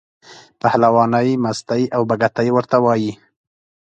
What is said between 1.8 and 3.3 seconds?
او بګتۍ ورته وایي.